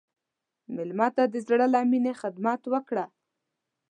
[0.75, 3.05] مېلمه ته د زړه له میني خدمت وکړه.